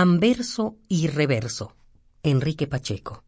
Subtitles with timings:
[0.00, 1.74] Anverso y reverso.
[2.22, 3.24] Enrique Pacheco.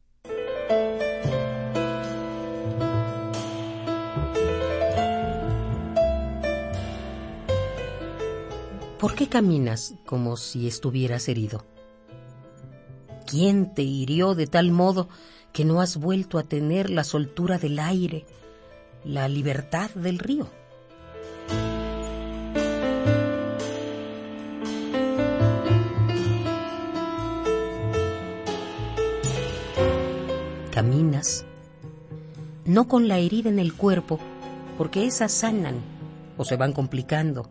[9.01, 11.67] ¿Por qué caminas como si estuvieras herido?
[13.27, 15.09] ¿Quién te hirió de tal modo
[15.52, 18.27] que no has vuelto a tener la soltura del aire,
[19.02, 20.48] la libertad del río?
[30.80, 31.45] Caminas,
[32.65, 34.19] no con la herida en el cuerpo,
[34.79, 35.83] porque esas sanan
[36.38, 37.51] o se van complicando,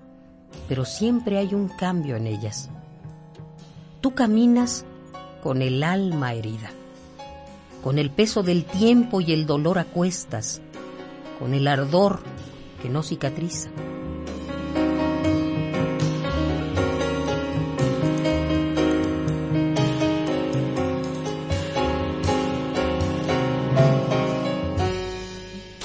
[0.68, 2.72] pero siempre hay un cambio en ellas.
[4.02, 4.84] Tú caminas
[5.44, 6.72] con el alma herida,
[7.84, 10.59] con el peso del tiempo y el dolor a cuestas,
[11.38, 12.22] con el ardor
[12.82, 13.70] que no cicatriza.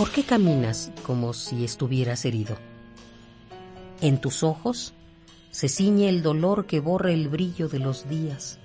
[0.05, 2.59] ¿Por qué caminas como si estuvieras herido?
[4.03, 4.93] En tus ojos
[5.51, 8.59] se ciñe el dolor que borra el brillo de los días.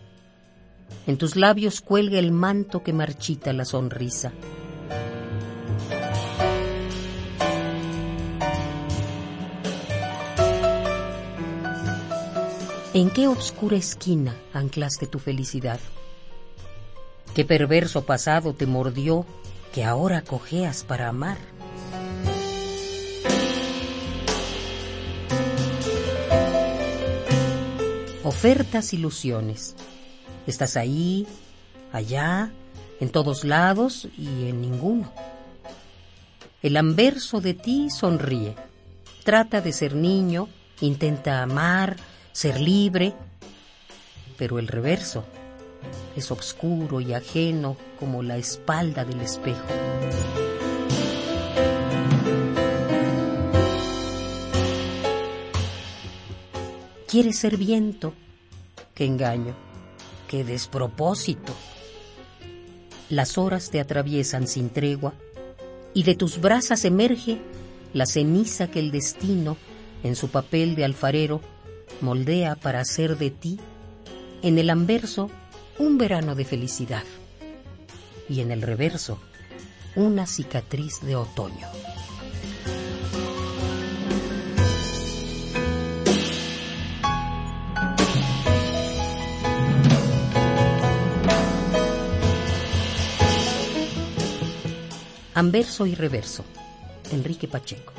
[1.07, 4.33] En tus labios cuelga el manto que marchita la sonrisa.
[12.93, 15.79] ¿En qué obscura esquina anclaste tu felicidad?
[17.33, 19.25] ¿Qué perverso pasado te mordió
[19.73, 21.37] que ahora cojeas para amar?
[28.23, 29.75] Ofertas ilusiones.
[30.47, 31.27] Estás ahí,
[31.91, 32.51] allá,
[32.99, 35.11] en todos lados y en ninguno.
[36.61, 38.55] El anverso de ti sonríe.
[39.23, 40.49] Trata de ser niño,
[40.81, 41.95] intenta amar,
[42.31, 43.13] ser libre,
[44.37, 45.25] pero el reverso
[46.19, 49.65] es oscuro y ajeno como la espalda del espejo.
[57.07, 58.13] Quieres ser viento,
[58.93, 59.55] qué engaño,
[60.27, 61.53] qué despropósito.
[63.09, 65.15] Las horas te atraviesan sin tregua
[65.95, 67.41] y de tus brasas emerge
[67.93, 69.57] la ceniza que el destino,
[70.03, 71.41] en su papel de alfarero,
[72.01, 73.59] moldea para hacer de ti,
[74.43, 75.31] en el anverso,
[75.79, 77.03] un verano de felicidad
[78.27, 79.17] y en el reverso,
[79.95, 81.67] una cicatriz de otoño.
[95.33, 96.43] Anverso y reverso.
[97.13, 97.93] Enrique Pacheco.